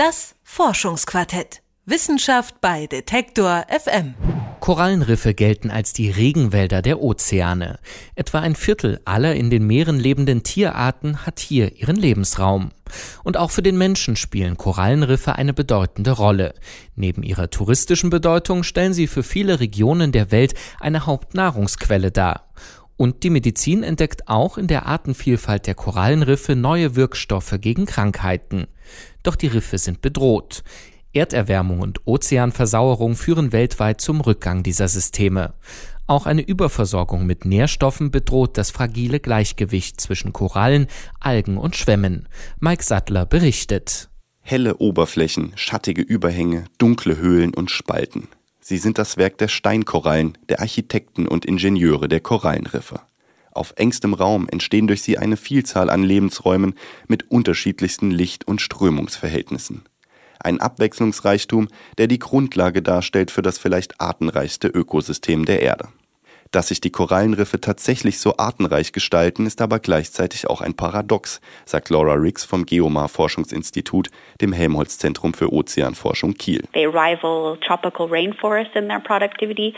Das 0.00 0.34
Forschungsquartett. 0.44 1.60
Wissenschaft 1.84 2.62
bei 2.62 2.86
Detektor 2.86 3.66
FM. 3.68 4.14
Korallenriffe 4.60 5.34
gelten 5.34 5.70
als 5.70 5.92
die 5.92 6.10
Regenwälder 6.10 6.80
der 6.80 7.02
Ozeane. 7.02 7.78
Etwa 8.14 8.40
ein 8.40 8.54
Viertel 8.54 9.02
aller 9.04 9.34
in 9.34 9.50
den 9.50 9.66
Meeren 9.66 9.98
lebenden 9.98 10.42
Tierarten 10.42 11.26
hat 11.26 11.38
hier 11.38 11.76
ihren 11.76 11.96
Lebensraum. 11.96 12.70
Und 13.24 13.36
auch 13.36 13.50
für 13.50 13.62
den 13.62 13.76
Menschen 13.76 14.16
spielen 14.16 14.56
Korallenriffe 14.56 15.34
eine 15.34 15.52
bedeutende 15.52 16.12
Rolle. 16.12 16.54
Neben 16.96 17.22
ihrer 17.22 17.50
touristischen 17.50 18.08
Bedeutung 18.08 18.62
stellen 18.62 18.94
sie 18.94 19.06
für 19.06 19.22
viele 19.22 19.60
Regionen 19.60 20.12
der 20.12 20.30
Welt 20.30 20.54
eine 20.80 21.04
Hauptnahrungsquelle 21.04 22.10
dar. 22.10 22.46
Und 23.00 23.22
die 23.22 23.30
Medizin 23.30 23.82
entdeckt 23.82 24.28
auch 24.28 24.58
in 24.58 24.66
der 24.66 24.84
Artenvielfalt 24.84 25.66
der 25.66 25.74
Korallenriffe 25.74 26.54
neue 26.54 26.96
Wirkstoffe 26.96 27.56
gegen 27.58 27.86
Krankheiten. 27.86 28.66
Doch 29.22 29.36
die 29.36 29.46
Riffe 29.46 29.78
sind 29.78 30.02
bedroht. 30.02 30.62
Erderwärmung 31.14 31.80
und 31.80 32.06
Ozeanversauerung 32.06 33.16
führen 33.16 33.52
weltweit 33.52 34.02
zum 34.02 34.20
Rückgang 34.20 34.62
dieser 34.62 34.86
Systeme. 34.86 35.54
Auch 36.06 36.26
eine 36.26 36.42
Überversorgung 36.42 37.24
mit 37.24 37.46
Nährstoffen 37.46 38.10
bedroht 38.10 38.58
das 38.58 38.70
fragile 38.70 39.18
Gleichgewicht 39.18 39.98
zwischen 39.98 40.34
Korallen, 40.34 40.86
Algen 41.20 41.56
und 41.56 41.76
Schwämmen. 41.76 42.28
Mike 42.58 42.84
Sattler 42.84 43.24
berichtet. 43.24 44.10
Helle 44.42 44.76
Oberflächen, 44.76 45.52
schattige 45.54 46.02
Überhänge, 46.02 46.66
dunkle 46.76 47.16
Höhlen 47.16 47.54
und 47.54 47.70
Spalten. 47.70 48.28
Sie 48.70 48.78
sind 48.78 48.98
das 48.98 49.16
Werk 49.16 49.36
der 49.38 49.48
Steinkorallen, 49.48 50.38
der 50.48 50.60
Architekten 50.60 51.26
und 51.26 51.44
Ingenieure 51.44 52.06
der 52.06 52.20
Korallenriffe. 52.20 53.00
Auf 53.50 53.72
engstem 53.74 54.14
Raum 54.14 54.48
entstehen 54.48 54.86
durch 54.86 55.02
sie 55.02 55.18
eine 55.18 55.36
Vielzahl 55.36 55.90
an 55.90 56.04
Lebensräumen 56.04 56.74
mit 57.08 57.32
unterschiedlichsten 57.32 58.12
Licht- 58.12 58.46
und 58.46 58.60
Strömungsverhältnissen 58.60 59.82
ein 60.38 60.60
Abwechslungsreichtum, 60.60 61.66
der 61.98 62.06
die 62.06 62.20
Grundlage 62.20 62.80
darstellt 62.80 63.32
für 63.32 63.42
das 63.42 63.58
vielleicht 63.58 64.00
artenreichste 64.00 64.68
Ökosystem 64.68 65.44
der 65.44 65.62
Erde. 65.62 65.88
Dass 66.52 66.68
sich 66.68 66.80
die 66.80 66.90
Korallenriffe 66.90 67.60
tatsächlich 67.60 68.18
so 68.18 68.36
artenreich 68.36 68.90
gestalten, 68.90 69.46
ist 69.46 69.62
aber 69.62 69.78
gleichzeitig 69.78 70.48
auch 70.50 70.60
ein 70.60 70.74
Paradox, 70.74 71.40
sagt 71.64 71.90
Laura 71.90 72.14
Riggs 72.14 72.44
vom 72.44 72.66
Geomar 72.66 73.08
Forschungsinstitut, 73.08 74.08
dem 74.40 74.52
Helmholtz-Zentrum 74.52 75.32
für 75.32 75.52
Ozeanforschung 75.52 76.34
Kiel. 76.34 76.64
They 76.72 76.86
rival 76.86 77.56
tropical 77.64 78.08
rainforests 78.08 78.74
in 78.74 78.88
their 78.88 78.98
productivity 78.98 79.74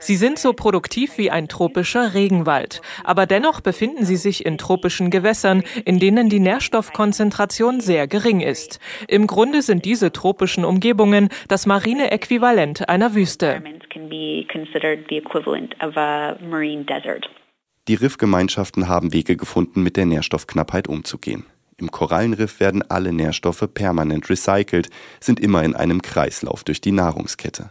Sie 0.00 0.16
sind 0.16 0.38
so 0.38 0.52
produktiv 0.52 1.16
wie 1.16 1.30
ein 1.30 1.48
tropischer 1.48 2.14
Regenwald, 2.14 2.82
aber 3.04 3.26
dennoch 3.26 3.60
befinden 3.60 4.04
sie 4.04 4.16
sich 4.16 4.44
in 4.44 4.58
tropischen 4.58 5.10
Gewässern, 5.10 5.62
in 5.86 5.98
denen 5.98 6.28
die 6.28 6.40
Nährstoffkonzentration 6.40 7.80
sehr 7.80 8.06
gering 8.06 8.40
ist. 8.40 8.80
Im 9.08 9.26
Grunde 9.26 9.62
sind 9.62 9.84
diese 9.86 10.12
tropischen 10.12 10.64
Umgebungen 10.64 11.30
das 11.48 11.64
marine 11.64 12.10
Äquivalent 12.10 12.88
einer 12.88 13.14
Wüste. 13.14 13.62
Die 17.88 17.94
Riffgemeinschaften 17.94 18.88
haben 18.88 19.12
Wege 19.12 19.36
gefunden, 19.36 19.82
mit 19.82 19.96
der 19.96 20.06
Nährstoffknappheit 20.06 20.88
umzugehen. 20.88 21.46
Im 21.78 21.90
Korallenriff 21.90 22.60
werden 22.60 22.82
alle 22.88 23.12
Nährstoffe 23.12 23.66
permanent 23.72 24.28
recycelt, 24.28 24.90
sind 25.20 25.40
immer 25.40 25.62
in 25.62 25.76
einem 25.76 26.02
Kreislauf 26.02 26.64
durch 26.64 26.80
die 26.80 26.92
Nahrungskette. 26.92 27.70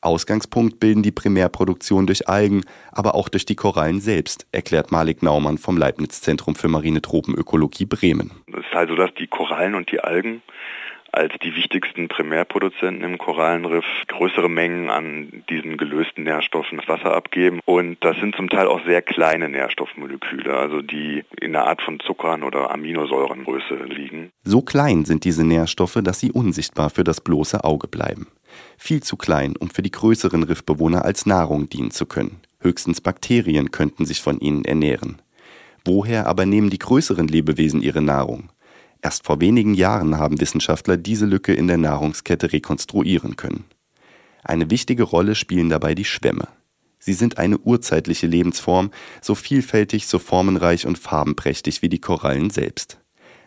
Ausgangspunkt 0.00 0.80
bilden 0.80 1.04
die 1.04 1.12
Primärproduktion 1.12 2.08
durch 2.08 2.28
Algen, 2.28 2.62
aber 2.90 3.14
auch 3.14 3.28
durch 3.28 3.46
die 3.46 3.54
Korallen 3.54 4.00
selbst, 4.00 4.46
erklärt 4.50 4.90
Malik 4.90 5.22
Naumann 5.22 5.58
vom 5.58 5.76
Leibniz 5.76 6.20
Zentrum 6.20 6.56
für 6.56 6.66
marine 6.66 7.02
Tropenökologie 7.02 7.86
Bremen. 7.86 8.32
Es 8.48 8.64
ist 8.64 8.74
also, 8.74 8.96
dass 8.96 9.14
die 9.14 9.28
Korallen 9.28 9.76
und 9.76 9.92
die 9.92 10.00
Algen 10.00 10.42
als 11.12 11.32
die 11.42 11.54
wichtigsten 11.54 12.08
Primärproduzenten 12.08 13.04
im 13.04 13.18
Korallenriff 13.18 13.84
größere 14.08 14.48
Mengen 14.48 14.90
an 14.90 15.44
diesen 15.48 15.76
gelösten 15.76 16.24
Nährstoffen 16.24 16.78
ins 16.78 16.88
Wasser 16.88 17.14
abgeben. 17.14 17.60
Und 17.66 17.98
das 18.00 18.16
sind 18.16 18.34
zum 18.34 18.48
Teil 18.48 18.66
auch 18.66 18.84
sehr 18.84 19.02
kleine 19.02 19.48
Nährstoffmoleküle, 19.48 20.56
also 20.56 20.80
die 20.80 21.24
in 21.40 21.52
der 21.52 21.66
Art 21.66 21.82
von 21.82 22.00
Zuckern 22.00 22.42
oder 22.42 22.70
Aminosäurengröße 22.70 23.74
liegen. 23.84 24.32
So 24.42 24.62
klein 24.62 25.04
sind 25.04 25.24
diese 25.24 25.46
Nährstoffe, 25.46 25.98
dass 26.02 26.18
sie 26.18 26.32
unsichtbar 26.32 26.90
für 26.90 27.04
das 27.04 27.20
bloße 27.20 27.62
Auge 27.62 27.88
bleiben. 27.88 28.26
Viel 28.78 29.02
zu 29.02 29.16
klein, 29.16 29.54
um 29.58 29.70
für 29.70 29.82
die 29.82 29.90
größeren 29.90 30.42
Riffbewohner 30.42 31.04
als 31.04 31.26
Nahrung 31.26 31.68
dienen 31.68 31.90
zu 31.90 32.06
können. 32.06 32.40
Höchstens 32.60 33.00
Bakterien 33.00 33.70
könnten 33.70 34.06
sich 34.06 34.20
von 34.20 34.38
ihnen 34.40 34.64
ernähren. 34.64 35.20
Woher 35.84 36.26
aber 36.26 36.46
nehmen 36.46 36.70
die 36.70 36.78
größeren 36.78 37.26
Lebewesen 37.26 37.82
ihre 37.82 38.02
Nahrung? 38.02 38.50
Erst 39.02 39.26
vor 39.26 39.40
wenigen 39.40 39.74
Jahren 39.74 40.16
haben 40.16 40.40
Wissenschaftler 40.40 40.96
diese 40.96 41.26
Lücke 41.26 41.52
in 41.52 41.66
der 41.66 41.76
Nahrungskette 41.76 42.52
rekonstruieren 42.52 43.34
können. 43.34 43.64
Eine 44.44 44.70
wichtige 44.70 45.02
Rolle 45.02 45.34
spielen 45.34 45.68
dabei 45.68 45.94
die 45.94 46.04
Schwämme. 46.04 46.48
Sie 47.00 47.14
sind 47.14 47.36
eine 47.36 47.58
urzeitliche 47.58 48.28
Lebensform, 48.28 48.92
so 49.20 49.34
vielfältig, 49.34 50.06
so 50.06 50.20
formenreich 50.20 50.86
und 50.86 50.98
farbenprächtig 50.98 51.82
wie 51.82 51.88
die 51.88 52.00
Korallen 52.00 52.50
selbst. 52.50 53.00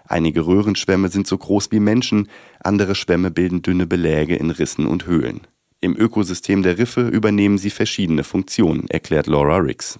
Einige 0.07 0.45
Röhrenschwämme 0.45 1.07
sind 1.07 1.25
so 1.25 1.37
groß 1.37 1.71
wie 1.71 1.79
Menschen, 1.79 2.27
andere 2.59 2.93
Schwämme 2.93 3.31
bilden 3.31 3.61
dünne 3.61 3.87
Beläge 3.87 4.35
in 4.35 4.51
Rissen 4.51 4.85
und 4.85 5.07
Höhlen. 5.07 5.47
Im 5.85 5.95
Ökosystem 5.95 6.63
der 6.63 6.79
Riffe 6.79 7.01
übernehmen 7.01 7.59
sie 7.59 7.69
verschiedene 7.69 8.23
Funktionen, 8.23 8.87
erklärt 8.89 9.27
Laura 9.27 9.57
Riggs. 9.57 9.99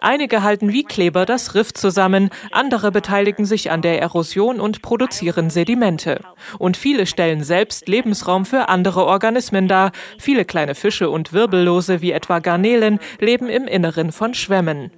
Einige 0.00 0.42
halten 0.42 0.72
wie 0.72 0.82
Kleber 0.82 1.26
das 1.26 1.54
Riff 1.54 1.72
zusammen, 1.72 2.30
andere 2.50 2.90
beteiligen 2.90 3.44
sich 3.44 3.70
an 3.70 3.82
der 3.82 4.02
Erosion 4.02 4.58
und 4.58 4.82
produzieren 4.82 5.48
Sedimente. 5.48 6.20
Und 6.58 6.76
viele 6.76 7.06
stellen 7.06 7.44
selbst 7.44 7.86
Lebensraum 7.86 8.44
für 8.44 8.68
andere 8.68 9.04
Organismen 9.04 9.68
dar. 9.68 9.92
Viele 10.18 10.44
kleine 10.44 10.74
Fische 10.74 11.10
und 11.10 11.32
Wirbellose 11.32 12.02
wie 12.02 12.10
etwa 12.10 12.40
Garnelen 12.40 12.98
leben 13.20 13.48
im 13.48 13.68
Inneren 13.68 14.10
von 14.10 14.34
Schwämmen. 14.34 14.90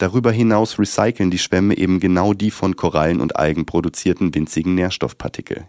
Darüber 0.00 0.32
hinaus 0.32 0.78
recyceln 0.78 1.30
die 1.30 1.38
Schwämme 1.38 1.76
eben 1.76 2.00
genau 2.00 2.32
die 2.32 2.50
von 2.50 2.74
Korallen 2.74 3.20
und 3.20 3.36
Algen 3.36 3.66
produzierten 3.66 4.34
winzigen 4.34 4.74
Nährstoffpartikel. 4.74 5.68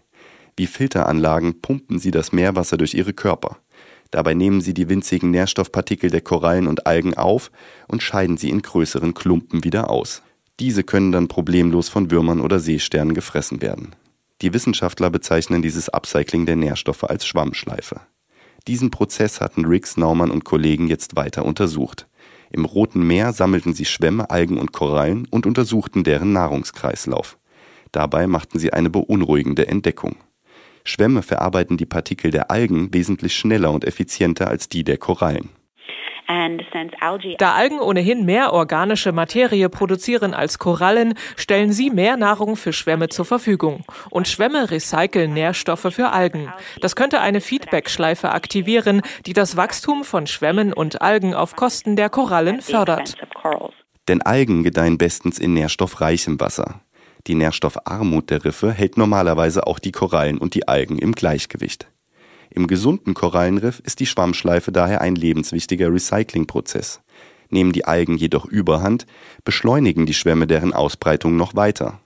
Wie 0.56 0.66
Filteranlagen 0.66 1.60
pumpen 1.60 1.98
sie 1.98 2.10
das 2.10 2.32
Meerwasser 2.32 2.78
durch 2.78 2.94
ihre 2.94 3.12
Körper. 3.12 3.58
Dabei 4.10 4.32
nehmen 4.32 4.62
sie 4.62 4.72
die 4.72 4.88
winzigen 4.88 5.30
Nährstoffpartikel 5.32 6.08
der 6.08 6.22
Korallen 6.22 6.66
und 6.66 6.86
Algen 6.86 7.12
auf 7.12 7.50
und 7.88 8.02
scheiden 8.02 8.38
sie 8.38 8.48
in 8.48 8.62
größeren 8.62 9.12
Klumpen 9.12 9.64
wieder 9.64 9.90
aus. 9.90 10.22
Diese 10.58 10.82
können 10.82 11.12
dann 11.12 11.28
problemlos 11.28 11.90
von 11.90 12.10
Würmern 12.10 12.40
oder 12.40 12.58
Seesternen 12.58 13.12
gefressen 13.12 13.60
werden. 13.60 13.94
Die 14.40 14.54
Wissenschaftler 14.54 15.10
bezeichnen 15.10 15.60
dieses 15.60 15.90
Upcycling 15.90 16.46
der 16.46 16.56
Nährstoffe 16.56 17.04
als 17.04 17.26
Schwammschleife. 17.26 18.00
Diesen 18.66 18.90
Prozess 18.90 19.42
hatten 19.42 19.66
Riggs, 19.66 19.98
Naumann 19.98 20.30
und 20.30 20.44
Kollegen 20.44 20.88
jetzt 20.88 21.16
weiter 21.16 21.44
untersucht. 21.44 22.06
Im 22.52 22.66
Roten 22.66 23.06
Meer 23.06 23.32
sammelten 23.32 23.72
sie 23.72 23.86
Schwämme, 23.86 24.28
Algen 24.28 24.58
und 24.58 24.72
Korallen 24.72 25.26
und 25.30 25.46
untersuchten 25.46 26.04
deren 26.04 26.32
Nahrungskreislauf. 26.34 27.38
Dabei 27.92 28.26
machten 28.26 28.58
sie 28.58 28.74
eine 28.74 28.90
beunruhigende 28.90 29.66
Entdeckung. 29.68 30.16
Schwämme 30.84 31.22
verarbeiten 31.22 31.78
die 31.78 31.86
Partikel 31.86 32.30
der 32.30 32.50
Algen 32.50 32.92
wesentlich 32.92 33.34
schneller 33.34 33.70
und 33.70 33.84
effizienter 33.84 34.48
als 34.48 34.68
die 34.68 34.84
der 34.84 34.98
Korallen. 34.98 35.48
Da 37.38 37.52
Algen 37.52 37.80
ohnehin 37.80 38.24
mehr 38.24 38.52
organische 38.52 39.12
Materie 39.12 39.68
produzieren 39.68 40.34
als 40.34 40.58
Korallen, 40.58 41.14
stellen 41.36 41.72
sie 41.72 41.90
mehr 41.90 42.16
Nahrung 42.16 42.56
für 42.56 42.72
Schwämme 42.72 43.08
zur 43.08 43.24
Verfügung. 43.24 43.84
Und 44.10 44.28
Schwämme 44.28 44.70
recyceln 44.70 45.34
Nährstoffe 45.34 45.88
für 45.90 46.10
Algen. 46.10 46.52
Das 46.80 46.96
könnte 46.96 47.20
eine 47.20 47.40
Feedback-Schleife 47.40 48.30
aktivieren, 48.30 49.02
die 49.26 49.32
das 49.32 49.56
Wachstum 49.56 50.04
von 50.04 50.26
Schwämmen 50.26 50.72
und 50.72 51.02
Algen 51.02 51.34
auf 51.34 51.56
Kosten 51.56 51.96
der 51.96 52.08
Korallen 52.08 52.60
fördert. 52.60 53.16
Denn 54.08 54.22
Algen 54.22 54.62
gedeihen 54.62 54.98
bestens 54.98 55.38
in 55.38 55.54
nährstoffreichem 55.54 56.40
Wasser. 56.40 56.80
Die 57.28 57.34
Nährstoffarmut 57.34 58.30
der 58.30 58.44
Riffe 58.44 58.72
hält 58.72 58.96
normalerweise 58.96 59.66
auch 59.66 59.78
die 59.78 59.92
Korallen 59.92 60.38
und 60.38 60.54
die 60.54 60.66
Algen 60.66 60.98
im 60.98 61.12
Gleichgewicht. 61.12 61.91
Im 62.54 62.66
gesunden 62.66 63.14
Korallenriff 63.14 63.80
ist 63.80 64.00
die 64.00 64.06
Schwammschleife 64.06 64.72
daher 64.72 65.00
ein 65.00 65.14
lebenswichtiger 65.14 65.90
Recyclingprozess. 65.90 67.00
Nehmen 67.48 67.72
die 67.72 67.86
Algen 67.86 68.18
jedoch 68.18 68.44
überhand, 68.44 69.06
beschleunigen 69.42 70.04
die 70.04 70.12
Schwämme 70.12 70.46
deren 70.46 70.74
Ausbreitung 70.74 71.36
noch 71.36 71.56
weiter. 71.56 72.00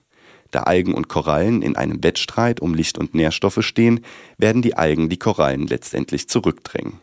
Da 0.51 0.63
Algen 0.63 0.93
und 0.93 1.09
Korallen 1.09 1.61
in 1.61 1.75
einem 1.75 2.01
Wettstreit 2.01 2.61
um 2.61 2.73
Licht 2.73 2.97
und 2.97 3.13
Nährstoffe 3.13 3.61
stehen, 3.61 4.05
werden 4.37 4.61
die 4.61 4.77
Algen 4.77 5.09
die 5.09 5.19
Korallen 5.19 5.67
letztendlich 5.67 6.29
zurückdrängen. 6.29 7.01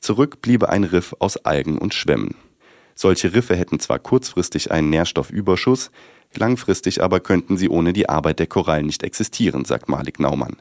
Zurück 0.00 0.40
bliebe 0.40 0.70
ein 0.70 0.84
Riff 0.84 1.14
aus 1.18 1.36
Algen 1.36 1.76
und 1.76 1.92
Schwämmen. 1.92 2.34
Solche 2.94 3.34
Riffe 3.34 3.56
hätten 3.56 3.78
zwar 3.78 3.98
kurzfristig 3.98 4.70
einen 4.72 4.88
Nährstoffüberschuss, 4.88 5.90
langfristig 6.34 7.02
aber 7.02 7.20
könnten 7.20 7.58
sie 7.58 7.68
ohne 7.68 7.92
die 7.92 8.08
Arbeit 8.08 8.38
der 8.38 8.46
Korallen 8.46 8.86
nicht 8.86 9.02
existieren, 9.02 9.66
sagt 9.66 9.90
Malik 9.90 10.18
Naumann. 10.18 10.56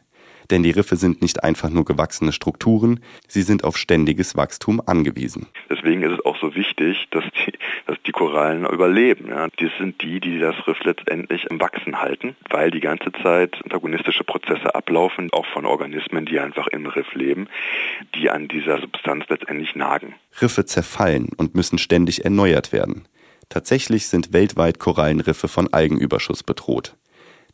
Denn 0.51 0.63
die 0.63 0.71
Riffe 0.71 0.95
sind 0.95 1.21
nicht 1.21 1.44
einfach 1.44 1.69
nur 1.69 1.86
gewachsene 1.86 2.31
Strukturen, 2.31 3.00
sie 3.27 3.42
sind 3.42 3.63
auf 3.63 3.77
ständiges 3.77 4.36
Wachstum 4.36 4.81
angewiesen. 4.86 5.47
Deswegen 5.69 6.03
ist 6.03 6.13
es 6.13 6.25
auch 6.25 6.38
so 6.39 6.56
wichtig, 6.56 7.07
dass 7.12 7.24
die, 7.24 7.53
dass 7.88 7.97
die 8.06 8.12
Korallen 8.12 8.65
überleben. 8.65 9.30
Ja. 9.30 9.47
Das 9.57 9.71
sind 9.80 10.01
die, 10.01 10.19
die 10.19 10.39
das 10.39 10.56
Riff 10.68 10.83
letztendlich 10.83 11.45
im 11.45 11.59
Wachsen 11.59 12.01
halten, 12.01 12.36
weil 12.50 12.71
die 12.71 12.80
ganze 12.80 13.12
Zeit 13.24 13.56
antagonistische 13.63 14.24
Prozesse 14.24 14.74
ablaufen, 14.75 15.30
auch 15.31 15.45
von 15.47 15.65
Organismen, 15.65 16.25
die 16.25 16.39
einfach 16.39 16.68
im 16.68 16.86
Riff 16.86 17.13
leben, 17.13 17.48
die 18.15 18.30
an 18.30 18.48
dieser 18.48 18.80
Substanz 18.80 19.25
letztendlich 19.30 19.75
nagen. 19.75 20.15
Riffe 20.41 20.65
zerfallen 20.65 21.30
und 21.38 21.56
müssen 21.56 21.77
ständig 21.77 22.25
erneuert 22.25 22.71
werden. 22.71 23.07
Tatsächlich 23.50 24.07
sind 24.07 24.33
weltweit 24.33 24.80
Korallenriffe 24.80 25.48
von 25.48 25.71
Algenüberschuss 25.71 26.44
bedroht. 26.44 26.95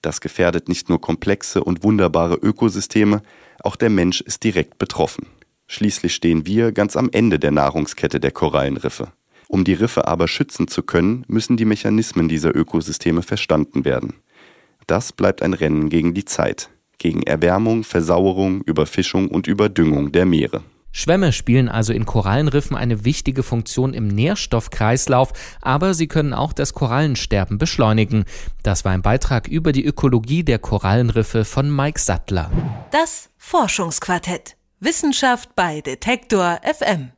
Das 0.02 0.22
gefährdet 0.22 0.68
nicht 0.68 0.90
nur 0.90 1.00
komplexe 1.00 1.64
und 1.64 1.84
wunderbare 1.84 2.36
Ökosysteme, 2.36 3.22
auch 3.64 3.76
der 3.76 3.90
Mensch 3.90 4.22
ist 4.22 4.44
direkt 4.44 4.78
betroffen. 4.78 5.28
Schließlich 5.68 6.14
stehen 6.14 6.46
wir 6.46 6.72
ganz 6.72 6.98
am 6.98 7.10
Ende 7.12 7.40
der 7.40 7.52
Nahrungskette 7.52 8.20
der 8.20 8.32
Korallenriffe. 8.32 9.14
Um 9.48 9.64
die 9.64 9.74
Riffe 9.74 10.08
aber 10.08 10.28
schützen 10.28 10.68
zu 10.68 10.82
können, 10.82 11.24
müssen 11.28 11.58
die 11.58 11.66
Mechanismen 11.66 12.28
dieser 12.28 12.56
Ökosysteme 12.56 13.22
verstanden 13.22 13.86
werden. 13.86 14.16
Das 14.88 15.14
bleibt 15.14 15.42
ein 15.42 15.54
Rennen 15.54 15.90
gegen 15.90 16.14
die 16.14 16.26
Zeit, 16.26 16.70
gegen 16.98 17.24
Erwärmung, 17.24 17.84
Versauerung, 17.84 18.62
Überfischung 18.62 19.30
und 19.30 19.48
Überdüngung 19.48 20.12
der 20.12 20.26
Meere. 20.26 20.64
Schwämme 20.92 21.32
spielen 21.32 21.70
also 21.70 21.94
in 21.94 22.06
Korallenriffen 22.06 22.76
eine 22.76 23.06
wichtige 23.06 23.44
Funktion 23.44 23.94
im 23.94 24.08
Nährstoffkreislauf, 24.08 25.34
aber 25.62 25.94
sie 25.94 26.08
können 26.08 26.34
auch 26.34 26.54
das 26.54 26.74
Korallensterben 26.74 27.58
beschleunigen. 27.58 28.26
Das 28.64 28.86
war 28.86 28.92
ein 28.92 29.02
Beitrag 29.02 29.48
über 29.48 29.72
die 29.72 29.86
Ökologie 29.86 30.44
der 30.44 30.60
Korallenriffe 30.60 31.46
von 31.46 31.74
Mike 31.74 32.00
Sattler. 32.00 32.52
Das 32.92 33.30
Forschungsquartett. 33.38 34.56
Wissenschaft 34.80 35.56
bei 35.56 35.82
Detektor 35.82 36.60
FM. 36.64 37.12